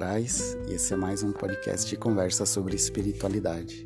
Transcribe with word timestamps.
Moraes 0.00 0.56
e 0.66 0.72
esse 0.72 0.94
é 0.94 0.96
mais 0.96 1.22
um 1.22 1.30
podcast 1.30 1.86
de 1.86 1.94
conversa 1.94 2.46
sobre 2.46 2.74
espiritualidade. 2.74 3.84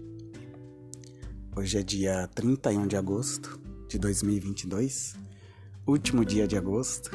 Hoje 1.57 1.77
é 1.79 1.83
dia 1.83 2.31
31 2.33 2.87
de 2.87 2.97
agosto 2.97 3.61
de 3.89 3.99
2022, 3.99 5.17
último 5.85 6.25
dia 6.25 6.47
de 6.47 6.57
agosto. 6.57 7.11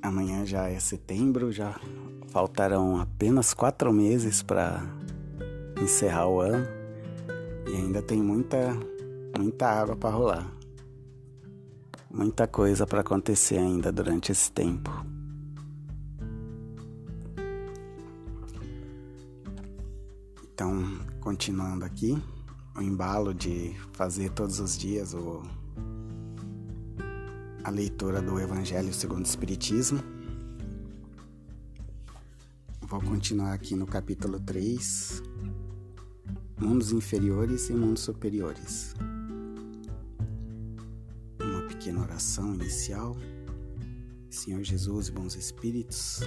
Amanhã 0.00 0.46
já 0.46 0.68
é 0.68 0.78
setembro, 0.78 1.50
já 1.50 1.80
faltarão 2.28 3.00
apenas 3.00 3.52
quatro 3.52 3.92
meses 3.92 4.44
para 4.44 4.80
encerrar 5.82 6.28
o 6.28 6.40
ano 6.40 6.68
e 7.68 7.74
ainda 7.74 8.00
tem 8.00 8.22
muita, 8.22 8.78
muita 9.36 9.66
água 9.66 9.96
para 9.96 10.10
rolar 10.10 10.58
muita 12.10 12.46
coisa 12.46 12.86
para 12.86 13.00
acontecer 13.00 13.58
ainda 13.58 13.92
durante 13.92 14.32
esse 14.32 14.50
tempo. 14.50 15.07
Então, 20.58 20.98
continuando 21.20 21.84
aqui, 21.84 22.20
o 22.76 22.82
embalo 22.82 23.32
de 23.32 23.76
fazer 23.92 24.28
todos 24.30 24.58
os 24.58 24.76
dias 24.76 25.14
o, 25.14 25.40
a 27.62 27.70
leitura 27.70 28.20
do 28.20 28.40
Evangelho 28.40 28.92
segundo 28.92 29.20
o 29.20 29.28
Espiritismo. 29.28 30.00
Vou 32.80 33.00
continuar 33.00 33.52
aqui 33.52 33.76
no 33.76 33.86
capítulo 33.86 34.40
3, 34.40 35.22
Mundos 36.60 36.90
Inferiores 36.90 37.70
e 37.70 37.72
Mundos 37.72 38.02
Superiores 38.02 38.96
pequena 41.68 42.00
oração 42.00 42.54
inicial. 42.54 43.16
Senhor 44.28 44.64
Jesus 44.64 45.06
e 45.06 45.12
bons 45.12 45.36
espíritos, 45.36 46.20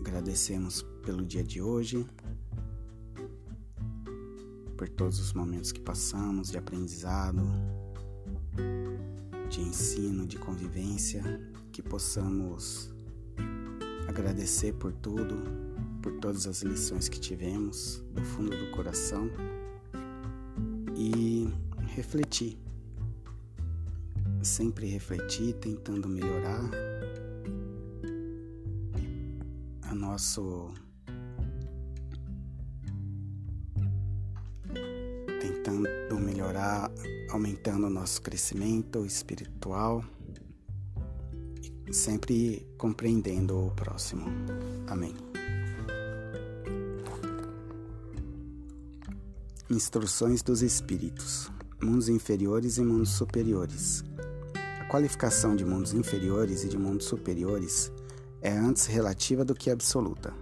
agradecemos 0.00 0.82
pelo 1.04 1.26
dia 1.26 1.44
de 1.44 1.60
hoje, 1.60 2.06
por 4.76 4.88
todos 4.88 5.18
os 5.18 5.32
momentos 5.32 5.72
que 5.72 5.80
passamos 5.80 6.50
de 6.50 6.58
aprendizado, 6.58 7.42
de 9.48 9.60
ensino, 9.60 10.26
de 10.26 10.38
convivência, 10.38 11.22
que 11.72 11.82
possamos 11.82 12.90
agradecer 14.06 14.74
por 14.74 14.92
tudo, 14.92 15.42
por 16.02 16.12
todas 16.20 16.46
as 16.46 16.62
lições 16.62 17.08
que 17.08 17.18
tivemos 17.18 18.04
do 18.12 18.22
fundo 18.22 18.56
do 18.56 18.70
coração 18.70 19.30
e 20.94 21.48
refletir. 21.94 22.58
Sempre 24.42 24.86
refletir, 24.86 25.54
tentando 25.54 26.08
melhorar 26.08 26.70
a 29.82 29.94
nosso 29.94 30.72
melhorar, 36.46 36.90
aumentando 37.30 37.86
o 37.86 37.90
nosso 37.90 38.22
crescimento 38.22 39.04
espiritual 39.04 40.04
e 41.88 41.92
sempre 41.92 42.66
compreendendo 42.78 43.66
o 43.66 43.70
próximo. 43.72 44.26
Amém. 44.86 45.14
Instruções 49.68 50.42
dos 50.42 50.62
Espíritos: 50.62 51.50
Mundos 51.82 52.08
inferiores 52.08 52.78
e 52.78 52.82
mundos 52.82 53.10
superiores 53.10 54.04
qualificação 54.88 55.56
de 55.56 55.64
mundos 55.64 55.92
inferiores 55.92 56.62
e 56.62 56.68
de 56.68 56.78
mundos 56.78 57.06
superiores 57.06 57.90
é 58.40 58.52
antes 58.52 58.86
relativa 58.86 59.44
do 59.44 59.52
que 59.52 59.68
absoluta. 59.68 60.32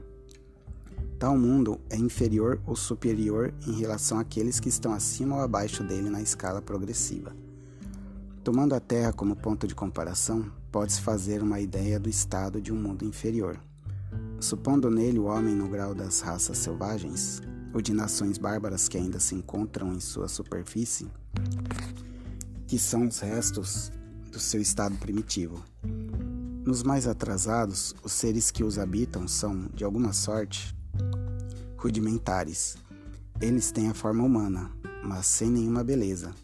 Tal 1.18 1.38
mundo 1.38 1.80
é 1.88 1.96
inferior 1.96 2.60
ou 2.66 2.74
superior 2.74 3.54
em 3.66 3.72
relação 3.72 4.18
àqueles 4.18 4.58
que 4.58 4.68
estão 4.68 4.92
acima 4.92 5.36
ou 5.36 5.42
abaixo 5.42 5.82
dele 5.82 6.10
na 6.10 6.20
escala 6.20 6.60
progressiva. 6.60 7.34
Tomando 8.42 8.74
a 8.74 8.80
Terra 8.80 9.12
como 9.12 9.36
ponto 9.36 9.66
de 9.66 9.74
comparação, 9.74 10.52
pode-se 10.70 11.00
fazer 11.00 11.42
uma 11.42 11.60
ideia 11.60 11.98
do 11.98 12.10
estado 12.10 12.60
de 12.60 12.72
um 12.72 12.76
mundo 12.76 13.04
inferior. 13.04 13.58
Supondo 14.38 14.90
nele 14.90 15.18
o 15.18 15.24
homem 15.24 15.54
no 15.54 15.68
grau 15.68 15.94
das 15.94 16.20
raças 16.20 16.58
selvagens, 16.58 17.40
ou 17.72 17.80
de 17.80 17.92
nações 17.92 18.36
bárbaras 18.36 18.88
que 18.88 18.98
ainda 18.98 19.18
se 19.18 19.34
encontram 19.34 19.94
em 19.94 20.00
sua 20.00 20.28
superfície, 20.28 21.08
que 22.66 22.78
são 22.78 23.08
os 23.08 23.18
restos 23.20 23.90
do 24.30 24.38
seu 24.38 24.60
estado 24.60 24.96
primitivo. 24.96 25.62
Nos 26.64 26.82
mais 26.82 27.06
atrasados, 27.06 27.94
os 28.02 28.12
seres 28.12 28.50
que 28.50 28.62
os 28.62 28.78
habitam 28.78 29.26
são, 29.26 29.68
de 29.74 29.84
alguma 29.84 30.12
sorte, 30.12 30.74
rudimentares. 31.84 32.78
Eles 33.38 33.70
têm 33.70 33.90
a 33.90 33.94
forma 33.94 34.24
humana, 34.24 34.70
mas 35.02 35.26
sem 35.26 35.50
nenhuma 35.50 35.84
beleza. 35.84 36.34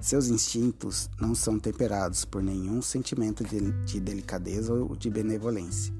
Seus 0.00 0.26
instintos 0.26 1.08
não 1.20 1.32
são 1.32 1.60
temperados 1.60 2.24
por 2.24 2.42
nenhum 2.42 2.82
sentimento 2.82 3.44
de, 3.44 3.70
de 3.84 4.00
delicadeza 4.00 4.74
ou 4.74 4.96
de 4.96 5.08
benevolência, 5.08 5.94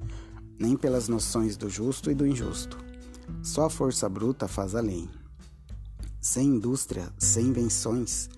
nem 0.58 0.76
pelas 0.76 1.06
noções 1.06 1.56
do 1.56 1.70
justo 1.70 2.10
e 2.10 2.14
do 2.14 2.26
injusto. 2.26 2.78
Só 3.44 3.66
a 3.66 3.70
força 3.70 4.08
bruta 4.08 4.48
faz 4.48 4.74
a 4.74 4.80
lei. 4.80 5.08
Sem 6.20 6.48
indústria, 6.48 7.12
sem 7.16 7.46
invenções, 7.46 8.28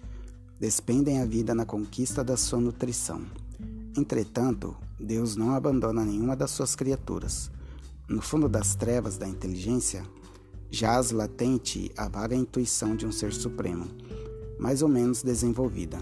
despendem 0.61 1.23
a 1.23 1.25
vida 1.25 1.55
na 1.55 1.65
conquista 1.65 2.23
da 2.23 2.37
sua 2.37 2.61
nutrição. 2.61 3.23
Entretanto, 3.97 4.77
Deus 5.01 5.35
não 5.35 5.55
abandona 5.55 6.05
nenhuma 6.05 6.37
das 6.37 6.51
suas 6.51 6.77
criaturas. 6.77 7.51
No 8.07 8.21
fundo 8.21 8.49
das 8.49 8.75
trevas 8.75 9.17
da 9.17 9.27
inteligência, 9.27 10.05
jaz 10.73 11.11
latente 11.11 11.93
a 11.99 12.09
vaga 12.09 12.35
intuição 12.35 12.97
de 12.97 13.07
um 13.07 13.13
ser 13.13 13.33
supremo, 13.35 13.87
mais 14.59 14.81
ou 14.81 14.89
menos 14.89 15.23
desenvolvida. 15.23 15.99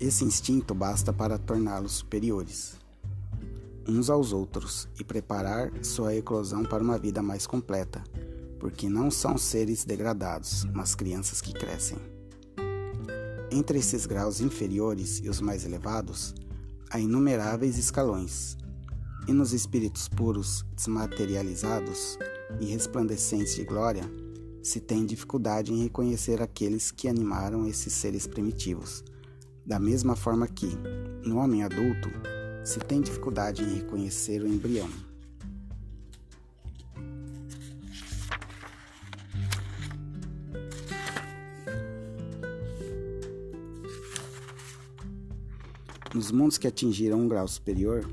Esse 0.00 0.24
instinto 0.24 0.74
basta 0.74 1.12
para 1.12 1.38
torná-los 1.38 1.92
superiores 1.92 2.82
uns 3.88 4.10
aos 4.10 4.32
outros 4.32 4.88
e 4.98 5.04
preparar 5.04 5.72
sua 5.82 6.14
eclosão 6.14 6.64
para 6.64 6.82
uma 6.82 6.98
vida 6.98 7.22
mais 7.22 7.46
completa, 7.46 8.02
porque 8.58 8.88
não 8.88 9.10
são 9.10 9.36
seres 9.36 9.84
degradados, 9.84 10.64
mas 10.72 10.94
crianças 10.94 11.40
que 11.40 11.52
crescem. 11.52 11.98
Entre 13.50 13.78
esses 13.78 14.06
graus 14.06 14.40
inferiores 14.40 15.20
e 15.22 15.28
os 15.28 15.40
mais 15.40 15.64
elevados, 15.64 16.34
há 16.90 16.98
inumeráveis 16.98 17.76
escalões. 17.76 18.56
E 19.28 19.32
nos 19.32 19.52
espíritos 19.52 20.08
puros, 20.08 20.64
desmaterializados 20.74 22.18
e 22.60 22.66
resplandecentes 22.66 23.56
de 23.56 23.64
glória, 23.64 24.04
se 24.62 24.80
tem 24.80 25.04
dificuldade 25.04 25.72
em 25.72 25.82
reconhecer 25.82 26.40
aqueles 26.40 26.90
que 26.90 27.08
animaram 27.08 27.66
esses 27.66 27.92
seres 27.92 28.26
primitivos. 28.26 29.02
Da 29.66 29.78
mesma 29.78 30.14
forma 30.14 30.46
que, 30.46 30.68
no 31.24 31.38
homem 31.38 31.62
adulto, 31.62 32.10
se 32.64 32.78
tem 32.78 33.00
dificuldade 33.00 33.62
em 33.62 33.74
reconhecer 33.74 34.42
o 34.42 34.46
embrião. 34.46 34.88
Nos 46.14 46.30
mundos 46.30 46.58
que 46.58 46.66
atingiram 46.66 47.20
um 47.20 47.28
grau 47.28 47.48
superior, 47.48 48.06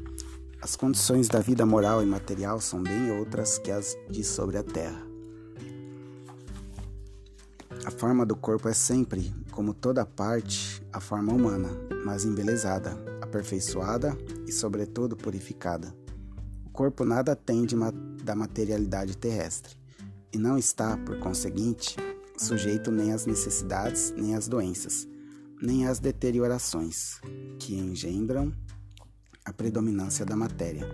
as 0.62 0.76
condições 0.76 1.28
da 1.28 1.40
vida 1.40 1.66
moral 1.66 2.04
e 2.04 2.06
material 2.06 2.60
são 2.60 2.84
bem 2.84 3.12
outras 3.18 3.58
que 3.58 3.72
as 3.72 3.98
de 4.10 4.24
sobre 4.24 4.58
a 4.58 4.64
Terra. 4.64 5.02
A 7.86 7.92
forma 7.92 8.26
do 8.26 8.36
corpo 8.36 8.68
é 8.68 8.74
sempre, 8.74 9.34
como 9.52 9.74
toda 9.74 10.06
parte, 10.06 10.86
a 10.92 11.00
forma 11.00 11.32
humana, 11.34 11.70
mas 12.06 12.26
embelezada, 12.26 12.98
aperfeiçoada 13.22 14.18
e, 14.46 14.52
sobretudo, 14.52 15.16
purificada. 15.16 15.96
O 16.66 16.70
corpo 16.70 17.06
nada 17.06 17.36
tem 17.36 17.66
de 17.66 17.76
ma 17.76 17.92
da 18.24 18.36
materialidade 18.36 19.18
terrestre 19.18 19.76
e 20.32 20.38
não 20.38 20.58
está, 20.58 20.98
por 20.98 21.20
conseguinte, 21.20 21.96
sujeito 22.38 22.92
nem 22.92 23.14
às 23.14 23.26
necessidades 23.26 24.14
nem 24.16 24.36
às 24.36 24.48
doenças 24.48 25.08
nem 25.62 25.88
as 25.88 26.00
deteriorações 26.00 27.20
que 27.60 27.76
engendram 27.76 28.54
a 29.46 29.54
predominância 29.54 30.26
da 30.26 30.36
matéria. 30.36 30.88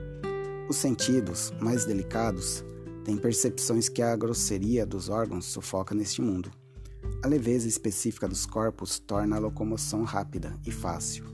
Os 0.70 0.78
sentidos, 0.78 1.54
mais 1.60 1.86
delicados, 1.86 2.64
têm 3.04 3.18
percepções 3.18 3.88
que 3.88 4.02
a 4.02 4.16
grosseria 4.16 4.86
dos 4.86 5.10
órgãos 5.10 5.46
sufoca 5.46 5.94
neste 5.94 6.22
mundo. 6.22 6.52
A 7.24 7.28
leveza 7.28 7.68
específica 7.68 8.28
dos 8.28 8.46
corpos 8.46 9.00
torna 9.00 9.36
a 9.36 9.40
locomoção 9.40 10.04
rápida 10.04 10.58
e 10.66 10.72
fácil. 10.72 11.26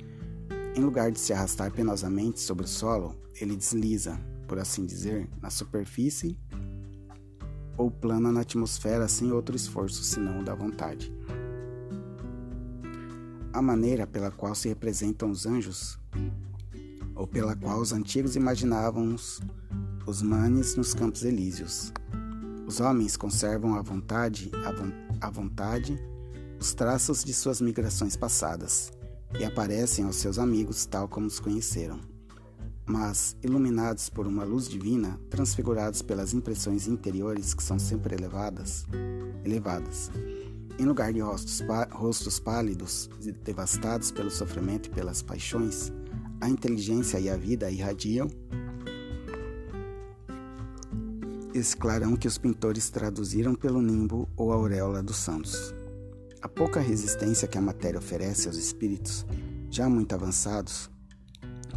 Em 0.75 0.81
lugar 0.81 1.11
de 1.11 1.19
se 1.19 1.33
arrastar 1.33 1.71
penosamente 1.71 2.39
sobre 2.39 2.65
o 2.65 2.67
solo, 2.67 3.15
ele 3.39 3.55
desliza, 3.55 4.19
por 4.47 4.59
assim 4.59 4.85
dizer, 4.85 5.29
na 5.41 5.49
superfície 5.49 6.37
ou 7.77 7.89
plana 7.89 8.31
na 8.31 8.41
atmosfera 8.41 9.07
sem 9.07 9.31
outro 9.31 9.55
esforço 9.55 10.03
senão 10.03 10.41
o 10.41 10.43
da 10.43 10.53
vontade. 10.53 11.11
A 13.53 13.61
maneira 13.61 14.05
pela 14.05 14.31
qual 14.31 14.55
se 14.55 14.69
representam 14.69 15.29
os 15.29 15.45
anjos 15.45 15.99
ou 17.21 17.27
pela 17.27 17.55
qual 17.55 17.79
os 17.79 17.93
antigos 17.93 18.35
imaginavam 18.35 19.15
os 20.07 20.21
manes 20.23 20.75
nos 20.75 20.95
campos 20.95 21.23
elíseos. 21.23 21.93
Os 22.65 22.79
homens 22.79 23.15
conservam 23.15 23.75
à 23.75 23.81
vontade, 23.83 24.49
à 25.21 25.29
vontade 25.29 26.03
os 26.59 26.73
traços 26.73 27.23
de 27.23 27.31
suas 27.31 27.61
migrações 27.61 28.15
passadas 28.17 28.91
e 29.39 29.45
aparecem 29.45 30.03
aos 30.03 30.15
seus 30.15 30.39
amigos 30.39 30.87
tal 30.87 31.07
como 31.07 31.27
os 31.27 31.39
conheceram. 31.39 31.99
Mas, 32.87 33.37
iluminados 33.43 34.09
por 34.09 34.25
uma 34.25 34.43
luz 34.43 34.67
divina, 34.67 35.19
transfigurados 35.29 36.01
pelas 36.01 36.33
impressões 36.33 36.87
interiores 36.87 37.53
que 37.53 37.61
são 37.61 37.77
sempre 37.77 38.15
elevadas, 38.15 38.83
elevadas, 39.45 40.09
em 40.79 40.85
lugar 40.85 41.13
de 41.13 41.19
rostos, 41.19 41.61
rostos 41.91 42.39
pálidos, 42.39 43.07
devastados 43.43 44.09
pelo 44.09 44.31
sofrimento 44.31 44.87
e 44.87 44.91
pelas 44.91 45.21
paixões, 45.21 45.91
a 46.41 46.49
inteligência 46.49 47.19
e 47.19 47.29
a 47.29 47.37
vida 47.37 47.69
irradiam 47.69 48.27
esse 51.53 51.75
clarão 51.75 52.15
que 52.15 52.27
os 52.27 52.37
pintores 52.37 52.89
traduziram 52.89 53.53
pelo 53.53 53.81
nimbo 53.81 54.27
ou 54.35 54.51
auréola 54.51 55.03
dos 55.03 55.17
santos. 55.17 55.73
A 56.41 56.47
pouca 56.49 56.79
resistência 56.79 57.47
que 57.47 57.57
a 57.57 57.61
matéria 57.61 57.99
oferece 57.99 58.47
aos 58.47 58.57
espíritos, 58.57 59.25
já 59.69 59.87
muito 59.87 60.13
avançados, 60.13 60.89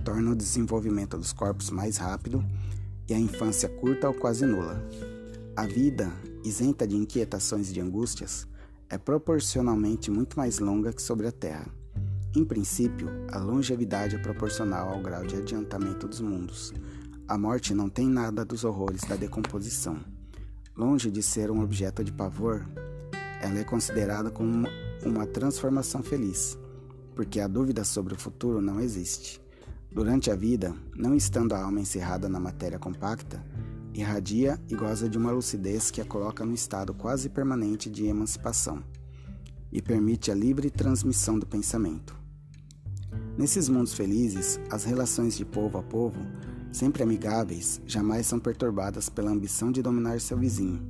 torna 0.04 0.30
o 0.30 0.36
desenvolvimento 0.36 1.18
dos 1.18 1.32
corpos 1.32 1.70
mais 1.70 1.96
rápido 1.96 2.44
e 3.08 3.14
a 3.14 3.18
infância 3.18 3.68
curta 3.68 4.08
ou 4.08 4.14
quase 4.14 4.46
nula. 4.46 4.82
A 5.56 5.66
vida, 5.66 6.10
isenta 6.44 6.86
de 6.86 6.96
inquietações 6.96 7.70
e 7.70 7.72
de 7.72 7.80
angústias, 7.80 8.46
é 8.88 8.96
proporcionalmente 8.96 10.10
muito 10.10 10.36
mais 10.36 10.58
longa 10.58 10.92
que 10.92 11.02
sobre 11.02 11.26
a 11.26 11.32
Terra. 11.32 11.66
Em 12.36 12.44
princípio, 12.44 13.08
a 13.30 13.38
longevidade 13.38 14.16
é 14.16 14.18
proporcional 14.18 14.88
ao 14.88 15.00
grau 15.00 15.24
de 15.24 15.36
adiantamento 15.36 16.08
dos 16.08 16.20
mundos. 16.20 16.72
A 17.28 17.38
morte 17.38 17.72
não 17.72 17.88
tem 17.88 18.08
nada 18.08 18.44
dos 18.44 18.64
horrores 18.64 19.02
da 19.02 19.14
decomposição. 19.14 20.00
Longe 20.76 21.12
de 21.12 21.22
ser 21.22 21.48
um 21.48 21.62
objeto 21.62 22.02
de 22.02 22.10
pavor, 22.10 22.68
ela 23.40 23.60
é 23.60 23.62
considerada 23.62 24.32
como 24.32 24.66
uma 25.04 25.26
transformação 25.28 26.02
feliz, 26.02 26.58
porque 27.14 27.38
a 27.38 27.46
dúvida 27.46 27.84
sobre 27.84 28.14
o 28.14 28.18
futuro 28.18 28.60
não 28.60 28.80
existe. 28.80 29.40
Durante 29.92 30.28
a 30.28 30.34
vida, 30.34 30.74
não 30.96 31.14
estando 31.14 31.52
a 31.52 31.62
alma 31.62 31.78
encerrada 31.78 32.28
na 32.28 32.40
matéria 32.40 32.80
compacta, 32.80 33.46
irradia 33.92 34.60
e 34.68 34.74
goza 34.74 35.08
de 35.08 35.16
uma 35.16 35.30
lucidez 35.30 35.88
que 35.88 36.00
a 36.00 36.04
coloca 36.04 36.44
no 36.44 36.52
estado 36.52 36.92
quase 36.94 37.28
permanente 37.28 37.88
de 37.88 38.06
emancipação 38.06 38.82
e 39.70 39.80
permite 39.80 40.32
a 40.32 40.34
livre 40.34 40.68
transmissão 40.68 41.38
do 41.38 41.46
pensamento. 41.46 42.23
Nesses 43.36 43.68
mundos 43.68 43.94
felizes, 43.94 44.60
as 44.70 44.84
relações 44.84 45.36
de 45.36 45.44
povo 45.44 45.78
a 45.78 45.82
povo, 45.82 46.20
sempre 46.72 47.02
amigáveis, 47.02 47.80
jamais 47.86 48.26
são 48.26 48.38
perturbadas 48.38 49.08
pela 49.08 49.30
ambição 49.30 49.72
de 49.72 49.82
dominar 49.82 50.20
seu 50.20 50.36
vizinho 50.36 50.80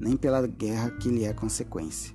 nem 0.00 0.16
pela 0.16 0.46
guerra 0.46 0.90
que 0.90 1.08
lhe 1.08 1.24
é 1.24 1.32
consequência. 1.32 2.14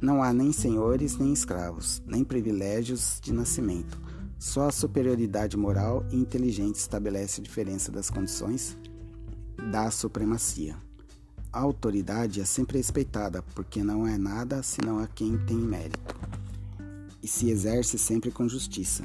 Não 0.00 0.22
há 0.22 0.32
nem 0.32 0.52
senhores 0.52 1.16
nem 1.16 1.32
escravos, 1.32 2.02
nem 2.06 2.22
privilégios 2.22 3.18
de 3.20 3.32
nascimento. 3.32 4.00
Só 4.38 4.68
a 4.68 4.72
superioridade 4.72 5.56
moral 5.56 6.04
e 6.12 6.16
inteligente 6.16 6.76
estabelece 6.76 7.40
a 7.40 7.44
diferença 7.44 7.90
das 7.90 8.08
condições 8.08 8.78
da 9.72 9.90
supremacia. 9.90 10.76
A 11.52 11.58
autoridade 11.60 12.40
é 12.40 12.44
sempre 12.44 12.76
respeitada, 12.76 13.42
porque 13.54 13.82
não 13.82 14.06
é 14.06 14.16
nada 14.16 14.62
senão 14.62 15.00
a 15.00 15.08
quem 15.08 15.36
tem 15.38 15.56
mérito, 15.56 16.14
e 17.28 17.30
se 17.30 17.50
exerce 17.50 17.98
sempre 17.98 18.30
com 18.30 18.48
justiça. 18.48 19.04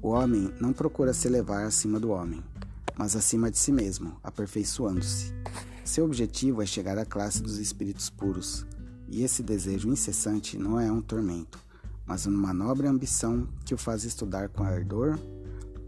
O 0.00 0.10
homem 0.10 0.54
não 0.60 0.72
procura 0.72 1.12
se 1.12 1.26
elevar 1.26 1.64
acima 1.64 1.98
do 1.98 2.10
homem, 2.10 2.40
mas 2.96 3.16
acima 3.16 3.50
de 3.50 3.58
si 3.58 3.72
mesmo, 3.72 4.16
aperfeiçoando-se. 4.22 5.34
Seu 5.84 6.04
objetivo 6.04 6.62
é 6.62 6.66
chegar 6.66 6.96
à 6.96 7.04
classe 7.04 7.42
dos 7.42 7.58
espíritos 7.58 8.08
puros, 8.08 8.64
e 9.08 9.24
esse 9.24 9.42
desejo 9.42 9.88
incessante 9.88 10.56
não 10.56 10.78
é 10.78 10.92
um 10.92 11.02
tormento, 11.02 11.58
mas 12.06 12.24
uma 12.24 12.54
nobre 12.54 12.86
ambição 12.86 13.48
que 13.64 13.74
o 13.74 13.78
faz 13.78 14.04
estudar 14.04 14.48
com 14.48 14.62
ardor 14.62 15.18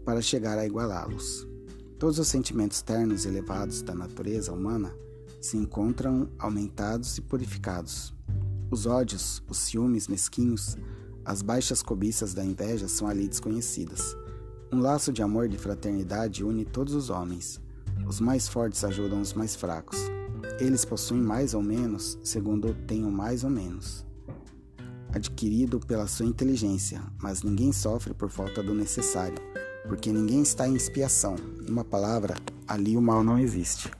para 0.03 0.21
chegar 0.21 0.57
a 0.57 0.65
igualá-los. 0.65 1.47
Todos 1.97 2.19
os 2.19 2.27
sentimentos 2.27 2.81
ternos 2.81 3.23
e 3.23 3.29
elevados 3.29 3.81
da 3.81 3.95
natureza 3.95 4.51
humana 4.51 4.93
se 5.39 5.55
encontram 5.55 6.29
aumentados 6.37 7.17
e 7.17 7.21
purificados. 7.21 8.13
Os 8.69 8.85
ódios, 8.85 9.41
os 9.47 9.59
ciúmes 9.59 10.09
mesquinhos, 10.09 10.75
as 11.27 11.41
baixas 11.41 11.83
cobiças 11.83 12.33
da 12.33 12.41
inveja 12.41 12.87
são 12.87 13.05
ali 13.05 13.27
desconhecidas. 13.27 14.15
Um 14.71 14.79
laço 14.79 15.11
de 15.11 15.21
amor 15.21 15.45
e 15.45 15.49
de 15.49 15.57
fraternidade 15.57 16.41
une 16.41 16.63
todos 16.63 16.93
os 16.93 17.09
homens. 17.09 17.59
Os 18.07 18.21
mais 18.21 18.47
fortes 18.47 18.85
ajudam 18.85 19.19
os 19.19 19.33
mais 19.33 19.53
fracos. 19.53 19.99
Eles 20.57 20.85
possuem 20.85 21.19
mais 21.19 21.53
ou 21.53 21.61
menos, 21.61 22.17
segundo 22.23 22.73
tenham 22.87 23.11
mais 23.11 23.43
ou 23.43 23.49
menos. 23.49 24.05
Adquirido 25.13 25.81
pela 25.81 26.07
sua 26.07 26.25
inteligência, 26.25 27.01
mas 27.21 27.43
ninguém 27.43 27.73
sofre 27.73 28.13
por 28.13 28.29
falta 28.29 28.63
do 28.63 28.73
necessário, 28.73 29.37
porque 29.85 30.13
ninguém 30.13 30.41
está 30.41 30.65
em 30.65 30.75
expiação. 30.75 31.35
Em 31.61 31.69
uma 31.69 31.83
palavra, 31.83 32.35
ali 32.65 32.95
o 32.95 33.01
mal 33.01 33.21
não 33.21 33.37
existe. 33.37 33.91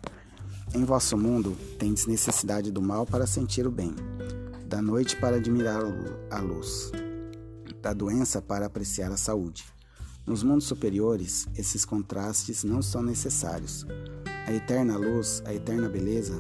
Em 0.73 0.85
vosso 0.85 1.18
mundo, 1.18 1.57
tendes 1.77 2.06
necessidade 2.06 2.71
do 2.71 2.81
mal 2.81 3.06
para 3.06 3.27
sentir 3.27 3.68
o 3.68 3.71
bem, 3.71 3.94
da 4.65 4.81
noite 4.81 5.18
para 5.18 5.35
admirar 5.35 5.81
a 6.30 6.39
luz, 6.39 6.91
da 7.81 7.94
doença 7.94 8.41
para 8.41 8.65
apreciar 8.65 9.12
a 9.12 9.18
saúde. 9.18 9.65
Nos 10.27 10.44
mundos 10.44 10.65
superiores, 10.65 11.47
esses 11.56 11.85
contrastes 11.85 12.63
não 12.63 12.81
são 12.81 13.01
necessários. 13.01 13.85
A 14.45 14.51
eterna 14.51 14.97
luz, 14.97 15.41
a 15.45 15.53
eterna 15.53 15.88
beleza, 15.88 16.33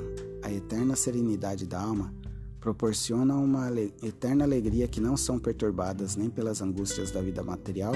a 0.43 0.51
eterna 0.51 0.93
serenidade 0.95 1.65
da 1.65 1.79
alma 1.79 2.13
proporcionam 2.59 3.41
uma 3.41 3.71
eterna 4.03 4.43
alegria 4.43 4.89
que 4.89 4.99
não 4.99 5.15
são 5.15 5.39
perturbadas 5.39 6.17
nem 6.17 6.29
pelas 6.29 6.61
angústias 6.61 7.11
da 7.11 7.21
vida 7.21 7.41
material, 7.41 7.93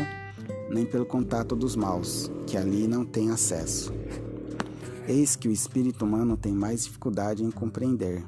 nem 0.69 0.85
pelo 0.85 1.05
contato 1.05 1.57
dos 1.57 1.75
maus, 1.75 2.31
que 2.47 2.55
ali 2.55 2.87
não 2.87 3.03
têm 3.03 3.29
acesso. 3.29 3.91
Eis 5.07 5.35
que 5.35 5.49
o 5.49 5.51
espírito 5.51 6.05
humano 6.05 6.37
tem 6.37 6.53
mais 6.53 6.85
dificuldade 6.85 7.44
em 7.44 7.51
compreender. 7.51 8.23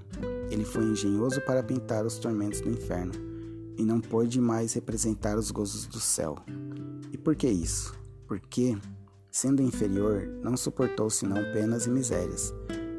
Ele 0.50 0.66
foi 0.66 0.84
engenhoso 0.84 1.40
para 1.46 1.64
pintar 1.64 2.06
os 2.06 2.18
tormentos 2.18 2.60
do 2.60 2.70
inferno 2.70 3.33
e 3.78 3.84
não 3.84 4.00
pôde 4.00 4.40
mais 4.40 4.74
representar 4.74 5.38
os 5.38 5.52
gozos 5.52 5.86
do 5.86 6.00
céu. 6.00 6.36
E 7.12 7.18
por 7.18 7.36
que 7.36 7.48
isso? 7.48 7.94
Porque, 8.28 8.78
sendo 9.32 9.62
inferior, 9.62 10.28
não 10.42 10.56
suportou 10.58 11.10
senão 11.10 11.38
penas 11.52 11.86
e 11.86 11.90
misérias, 11.90 12.54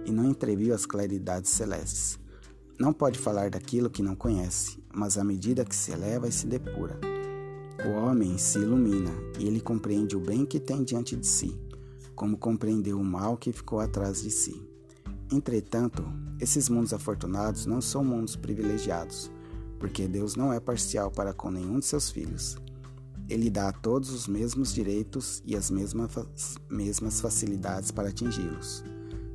e 0.04 0.10
não 0.10 0.26
entreviu 0.26 0.74
as 0.74 0.86
claridades 0.86 1.50
celestes. 1.50 2.18
Não 2.78 2.92
pode 2.92 3.18
falar 3.18 3.50
daquilo 3.50 3.90
que 3.90 4.02
não 4.02 4.16
conhece, 4.16 4.82
mas 4.92 5.16
à 5.16 5.24
medida 5.24 5.64
que 5.64 5.76
se 5.76 5.92
eleva 5.92 6.28
e 6.28 6.32
se 6.32 6.46
depura. 6.46 6.98
O 7.86 7.90
homem 7.90 8.38
se 8.38 8.58
ilumina 8.58 9.10
e 9.38 9.46
ele 9.46 9.60
compreende 9.60 10.16
o 10.16 10.20
bem 10.20 10.44
que 10.44 10.58
tem 10.58 10.82
diante 10.82 11.16
de 11.16 11.26
si, 11.26 11.58
como 12.14 12.36
compreendeu 12.36 12.98
o 12.98 13.04
mal 13.04 13.36
que 13.36 13.52
ficou 13.52 13.80
atrás 13.80 14.22
de 14.22 14.30
si. 14.30 14.60
Entretanto, 15.32 16.04
esses 16.40 16.68
mundos 16.68 16.92
afortunados 16.92 17.66
não 17.66 17.80
são 17.80 18.04
mundos 18.04 18.36
privilegiados, 18.36 19.30
porque 19.78 20.06
Deus 20.06 20.36
não 20.36 20.52
é 20.52 20.60
parcial 20.60 21.10
para 21.10 21.32
com 21.32 21.50
nenhum 21.50 21.78
de 21.78 21.86
seus 21.86 22.10
filhos. 22.10 22.56
Ele 23.28 23.48
dá 23.48 23.68
a 23.68 23.72
todos 23.72 24.10
os 24.10 24.28
mesmos 24.28 24.74
direitos 24.74 25.42
e 25.46 25.56
as 25.56 25.70
mesmas, 25.70 26.58
mesmas 26.68 27.20
facilidades 27.20 27.90
para 27.90 28.08
atingi-los. 28.10 28.84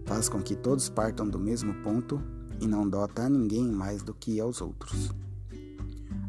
Faz 0.05 0.29
com 0.29 0.41
que 0.41 0.55
todos 0.55 0.89
partam 0.89 1.27
do 1.27 1.39
mesmo 1.39 1.73
ponto 1.81 2.21
e 2.61 2.67
não 2.67 2.87
dota 2.87 3.23
a 3.23 3.29
ninguém 3.29 3.67
mais 3.67 4.03
do 4.03 4.13
que 4.13 4.39
aos 4.39 4.61
outros. 4.61 5.11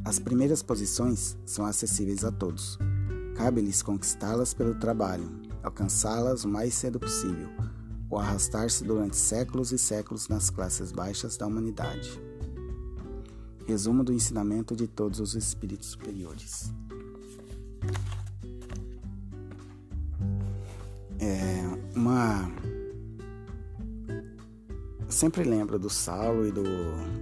As 0.05 0.19
primeiras 0.19 0.63
posições 0.63 1.37
são 1.45 1.67
acessíveis 1.67 2.25
a 2.25 2.33
todos. 2.33 2.79
Cabe-lhes 3.37 3.83
conquistá-las 3.83 4.55
pelo 4.55 4.75
trabalho, 4.75 5.29
alcançá-las 5.63 6.45
o 6.45 6.49
mais 6.49 6.75
cedo 6.75 6.99
possível, 6.99 7.49
ou 8.09 8.19
arrastar-se 8.19 8.85
durante 8.85 9.17
séculos 9.17 9.73
e 9.73 9.79
séculos 9.79 10.29
nas 10.29 10.49
classes 10.51 10.93
baixas 10.93 11.37
da 11.37 11.47
humanidade. 11.47 12.21
Resumo 13.67 14.03
do 14.03 14.13
ensinamento 14.13 14.75
de 14.75 14.87
todos 14.87 15.21
os 15.21 15.35
espíritos 15.35 15.89
superiores. 15.89 16.73
É 21.19 21.63
uma. 21.95 22.51
Sempre 25.09 25.45
lembro 25.45 25.79
do 25.79 25.91
Saulo 25.91 26.47
e 26.47 26.53
do, 26.53 26.63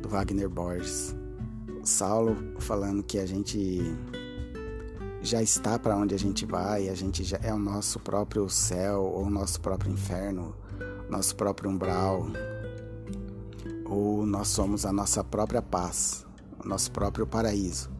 do 0.01 0.09
Wagner 0.09 0.49
Borges. 0.49 1.15
O 1.83 1.87
Saulo 1.87 2.37
falando 2.61 3.03
que 3.03 3.19
a 3.19 3.27
gente 3.27 3.83
já 5.21 5.43
está 5.43 5.79
para 5.79 5.97
onde 5.97 6.15
a 6.15 6.19
gente 6.19 6.47
vai, 6.47 6.89
a 6.89 6.95
gente 6.95 7.25
já 7.25 7.39
é 7.43 7.53
o 7.53 7.59
nosso 7.59 7.99
próprio 7.99 8.49
céu 8.49 9.03
ou 9.03 9.25
o 9.25 9.31
nosso 9.31 9.61
próprio 9.61 9.93
inferno, 9.93 10.55
nosso 11.09 11.35
próprio 11.35 11.71
umbral, 11.71 12.27
ou 13.85 14.25
nós 14.25 14.49
somos 14.49 14.87
a 14.87 14.93
nossa 14.93 15.25
própria 15.25 15.61
paz, 15.61 16.25
nosso 16.65 16.91
próprio 16.91 17.27
paraíso. 17.27 17.91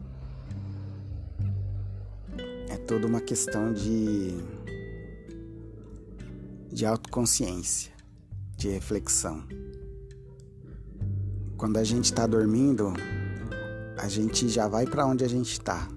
É 2.69 2.77
toda 2.77 3.07
uma 3.07 3.21
questão 3.21 3.73
de 3.73 4.37
de 6.71 6.85
autoconsciência, 6.85 7.91
de 8.55 8.69
reflexão. 8.69 9.43
Quando 11.57 11.77
a 11.77 11.83
gente 11.83 12.05
está 12.05 12.25
dormindo, 12.25 12.93
a 13.97 14.07
gente 14.07 14.47
já 14.47 14.67
vai 14.67 14.85
para 14.85 15.05
onde 15.05 15.25
a 15.25 15.27
gente 15.27 15.51
está. 15.51 15.87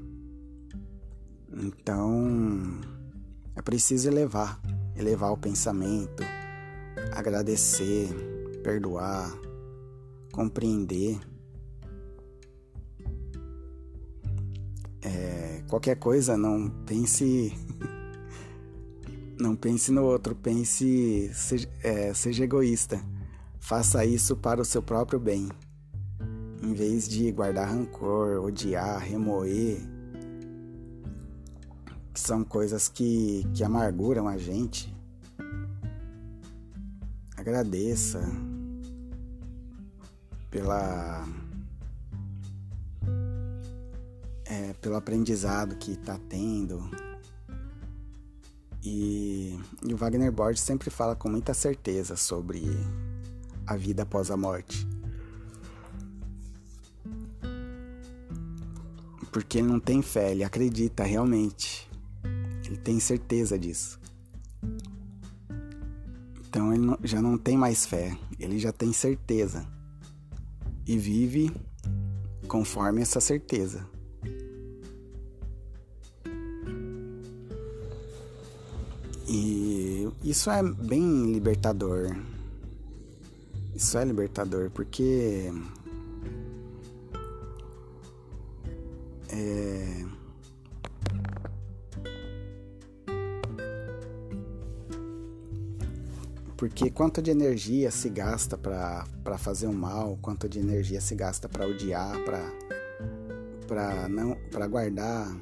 Então, 1.53 2.81
é 3.55 3.63
preciso 3.63 4.09
elevar, 4.09 4.61
elevar 4.97 5.31
o 5.31 5.37
pensamento, 5.37 6.23
agradecer, 7.13 8.09
perdoar, 8.65 9.31
compreender. 10.33 11.21
Qualquer 15.73 15.97
coisa, 15.97 16.37
não 16.37 16.69
pense. 16.85 17.51
não 19.41 19.57
pense 19.57 19.91
no 19.91 20.03
outro, 20.03 20.35
pense. 20.35 21.31
Seja, 21.33 21.67
é, 21.83 22.13
seja 22.13 22.45
egoísta. 22.45 23.03
Faça 23.59 24.05
isso 24.05 24.37
para 24.37 24.61
o 24.61 24.67
seu 24.67 24.83
próprio 24.83 25.19
bem. 25.19 25.49
Em 26.63 26.75
vez 26.75 27.09
de 27.09 27.33
guardar 27.33 27.71
rancor, 27.71 28.45
odiar, 28.45 29.01
remoer, 29.01 29.81
que 32.13 32.21
são 32.21 32.45
coisas 32.45 32.87
que, 32.87 33.47
que 33.55 33.65
amarguram 33.65 34.29
a 34.29 34.37
gente. 34.37 34.95
Agradeça 37.35 38.21
pela 40.51 41.27
é, 44.53 44.75
pelo 44.75 44.97
aprendizado 44.97 45.77
que 45.77 45.93
está 45.93 46.19
tendo. 46.29 46.91
E, 48.85 49.59
e 49.83 49.95
o 49.95 49.97
Wagner 49.97 50.31
Borges 50.31 50.61
sempre 50.61 50.91
fala 50.91 51.17
com 51.17 51.31
muita 51.31 51.55
certeza 51.55 52.17
sobre 52.17 52.63
a 53.67 53.77
vida 53.77 54.03
após 54.03 54.31
a 54.31 54.37
morte. 54.37 54.87
Porque 59.31 59.59
ele 59.59 59.69
não 59.69 59.81
tem 59.81 60.03
fé, 60.03 60.33
ele 60.33 60.45
acredita 60.45 61.03
realmente. 61.03 61.91
Ele 62.67 62.77
tem 62.77 63.01
certeza 63.01 63.59
disso. 63.59 63.99
Então 66.47 66.75
ele 66.75 66.85
não, 66.85 66.99
já 67.03 67.23
não 67.23 67.39
tem 67.39 67.57
mais 67.57 67.87
fé, 67.87 68.15
ele 68.39 68.59
já 68.59 68.73
tem 68.73 68.93
certeza. 68.93 69.67
E 70.87 70.99
vive 70.99 71.51
conforme 72.47 73.01
essa 73.01 73.21
certeza. 73.21 73.91
E 79.35 80.13
isso 80.23 80.51
é 80.51 80.63
bem 80.63 81.33
libertador. 81.33 82.15
Isso 83.75 83.97
é 83.97 84.05
libertador 84.05 84.71
porque 84.71 85.51
é, 89.31 90.05
porque 96.59 96.91
quanto 96.91 97.23
de 97.23 97.31
energia 97.31 97.91
se 97.91 98.11
gasta 98.11 98.59
para 98.59 99.39
fazer 99.39 99.67
um 99.67 99.73
mal, 99.73 100.19
quanto 100.21 100.47
de 100.47 100.59
energia 100.59 101.01
se 101.01 101.15
gasta 101.15 101.49
para 101.49 101.67
odiar, 101.67 102.19
para 103.67 104.09
não 104.11 104.37
para 104.51 104.67
guardar 104.67 105.35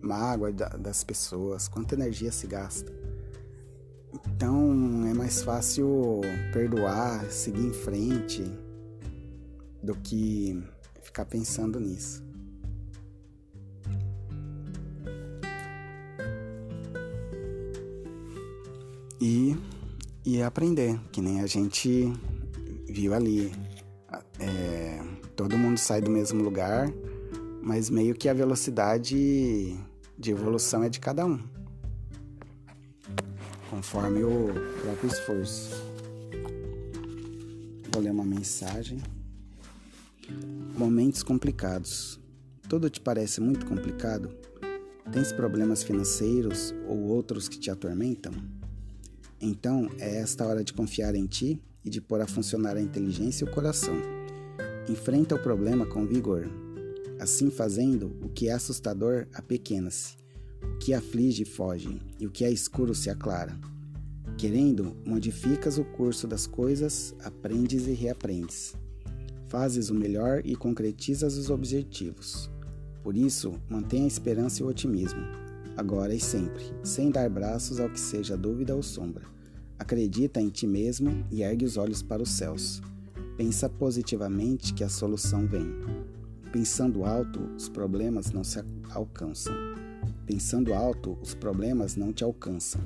mágoa 0.00 0.52
das 0.52 1.02
pessoas, 1.02 1.66
quanta 1.66 1.96
energia 1.96 2.30
se 2.30 2.46
gasta. 2.46 3.03
Então 4.14 5.06
é 5.08 5.12
mais 5.12 5.42
fácil 5.42 6.20
perdoar, 6.52 7.24
seguir 7.30 7.66
em 7.66 7.72
frente 7.72 8.44
do 9.82 9.96
que 9.96 10.62
ficar 11.02 11.24
pensando 11.24 11.80
nisso. 11.80 12.22
E, 19.20 19.56
e 20.24 20.42
aprender, 20.42 21.00
que 21.10 21.20
nem 21.20 21.40
a 21.40 21.46
gente 21.46 22.12
viu 22.86 23.14
ali. 23.14 23.52
É, 24.38 25.00
todo 25.34 25.58
mundo 25.58 25.78
sai 25.78 26.00
do 26.00 26.10
mesmo 26.10 26.42
lugar, 26.42 26.88
mas 27.62 27.90
meio 27.90 28.14
que 28.14 28.28
a 28.28 28.34
velocidade 28.34 29.76
de 30.16 30.30
evolução 30.30 30.84
é 30.84 30.88
de 30.88 31.00
cada 31.00 31.26
um 31.26 31.63
conforme 33.74 34.22
o 34.22 34.46
próprio 34.82 35.10
esforço. 35.10 35.82
Vou 37.90 38.00
ler 38.00 38.12
uma 38.12 38.24
mensagem. 38.24 39.02
Momentos 40.78 41.24
complicados. 41.24 42.20
Tudo 42.68 42.88
te 42.88 43.00
parece 43.00 43.40
muito 43.40 43.66
complicado? 43.66 44.32
Tens 45.10 45.32
problemas 45.32 45.82
financeiros 45.82 46.72
ou 46.86 46.98
outros 47.00 47.48
que 47.48 47.58
te 47.58 47.68
atormentam? 47.68 48.32
Então 49.40 49.90
é 49.98 50.20
esta 50.20 50.46
hora 50.46 50.62
de 50.62 50.72
confiar 50.72 51.16
em 51.16 51.26
ti 51.26 51.60
e 51.84 51.90
de 51.90 52.00
pôr 52.00 52.20
a 52.20 52.28
funcionar 52.28 52.76
a 52.76 52.80
inteligência 52.80 53.44
e 53.44 53.48
o 53.48 53.52
coração. 53.52 53.96
Enfrenta 54.88 55.34
o 55.34 55.42
problema 55.42 55.84
com 55.84 56.06
vigor. 56.06 56.48
Assim 57.18 57.50
fazendo, 57.50 58.16
o 58.22 58.28
que 58.28 58.48
é 58.48 58.52
assustador 58.52 59.26
apequena-se 59.34 60.23
o 60.72 60.78
que 60.78 60.94
aflige 60.94 61.44
foge, 61.44 62.00
e 62.18 62.26
o 62.26 62.30
que 62.30 62.44
é 62.44 62.50
escuro 62.50 62.94
se 62.94 63.10
aclara. 63.10 63.58
Querendo, 64.36 64.96
modificas 65.06 65.78
o 65.78 65.84
curso 65.84 66.26
das 66.26 66.46
coisas, 66.46 67.14
aprendes 67.22 67.86
e 67.86 67.92
reaprendes. 67.92 68.74
Fazes 69.48 69.90
o 69.90 69.94
melhor 69.94 70.42
e 70.44 70.56
concretizas 70.56 71.36
os 71.36 71.50
objetivos. 71.50 72.50
Por 73.02 73.16
isso, 73.16 73.52
mantenha 73.68 74.04
a 74.04 74.08
esperança 74.08 74.62
e 74.62 74.64
o 74.64 74.68
otimismo, 74.68 75.20
agora 75.76 76.14
e 76.14 76.20
sempre, 76.20 76.64
sem 76.82 77.10
dar 77.10 77.28
braços 77.28 77.78
ao 77.78 77.90
que 77.90 78.00
seja 78.00 78.36
dúvida 78.36 78.74
ou 78.74 78.82
sombra. 78.82 79.24
Acredita 79.78 80.40
em 80.40 80.48
ti 80.48 80.66
mesmo 80.66 81.24
e 81.30 81.42
ergue 81.42 81.64
os 81.64 81.76
olhos 81.76 82.02
para 82.02 82.22
os 82.22 82.30
céus. 82.30 82.80
Pensa 83.36 83.68
positivamente 83.68 84.72
que 84.72 84.82
a 84.84 84.88
solução 84.88 85.46
vem. 85.46 85.66
Pensando 86.52 87.04
alto, 87.04 87.40
os 87.56 87.68
problemas 87.68 88.30
não 88.30 88.42
se 88.44 88.64
alcançam. 88.90 89.54
Pensando 90.26 90.72
alto, 90.72 91.18
os 91.20 91.34
problemas 91.34 91.96
não 91.96 92.12
te 92.12 92.24
alcançam. 92.24 92.80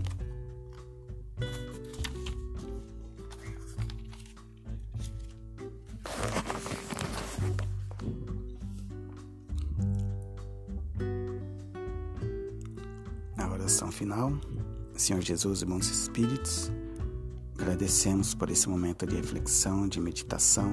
Na 13.37 13.53
oração 13.53 13.93
final, 13.93 14.33
Senhor 14.97 15.23
Jesus 15.23 15.63
e 15.63 15.65
bons 15.65 15.89
espíritos, 15.89 16.73
agradecemos 17.57 18.35
por 18.35 18.51
esse 18.51 18.69
momento 18.69 19.07
de 19.07 19.15
reflexão, 19.15 19.87
de 19.87 20.01
meditação, 20.01 20.73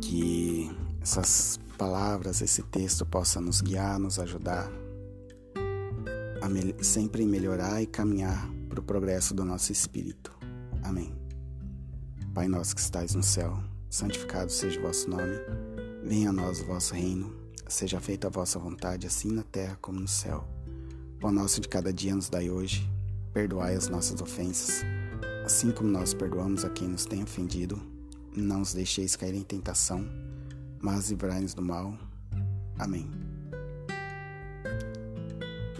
que 0.00 0.70
essas 1.00 1.58
palavras, 1.80 2.42
esse 2.42 2.62
texto 2.62 3.06
possa 3.06 3.40
nos 3.40 3.62
guiar, 3.62 3.98
nos 3.98 4.18
ajudar 4.18 4.70
a 6.42 6.46
me 6.46 6.74
sempre 6.84 7.24
melhorar 7.24 7.80
e 7.80 7.86
caminhar 7.86 8.50
para 8.68 8.80
o 8.80 8.82
progresso 8.82 9.32
do 9.32 9.46
nosso 9.46 9.72
espírito. 9.72 10.30
Amém. 10.82 11.10
Pai 12.34 12.48
nosso 12.48 12.74
que 12.74 12.82
estais 12.82 13.14
no 13.14 13.22
céu, 13.22 13.58
santificado 13.88 14.52
seja 14.52 14.78
o 14.78 14.82
vosso 14.82 15.08
nome. 15.08 15.32
Venha 16.04 16.28
a 16.28 16.32
nós 16.34 16.60
o 16.60 16.66
vosso 16.66 16.92
reino. 16.92 17.34
Seja 17.66 17.98
feita 17.98 18.26
a 18.26 18.30
vossa 18.30 18.58
vontade, 18.58 19.06
assim 19.06 19.32
na 19.32 19.42
terra 19.42 19.78
como 19.80 20.00
no 20.00 20.08
céu. 20.08 20.46
Pão 21.18 21.32
nosso 21.32 21.62
de 21.62 21.68
cada 21.68 21.90
dia 21.90 22.14
nos 22.14 22.28
dai 22.28 22.50
hoje. 22.50 22.86
Perdoai 23.32 23.74
as 23.74 23.88
nossas 23.88 24.20
ofensas, 24.20 24.84
assim 25.46 25.70
como 25.70 25.88
nós 25.88 26.12
perdoamos 26.12 26.62
a 26.62 26.68
quem 26.68 26.88
nos 26.88 27.06
tem 27.06 27.22
ofendido. 27.22 27.80
Não 28.36 28.60
os 28.60 28.74
deixeis 28.74 29.16
cair 29.16 29.34
em 29.34 29.42
tentação 29.42 30.29
mas 30.80 31.10
livrai-nos 31.10 31.54
do 31.54 31.62
mal. 31.62 31.94
Amém. 32.78 33.10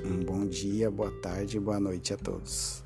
Um 0.04 0.24
bom 0.24 0.46
dia, 0.46 0.90
boa 0.90 1.10
tarde 1.20 1.56
e 1.56 1.60
boa 1.60 1.80
noite 1.80 2.12
a 2.12 2.16
todos. 2.16 2.84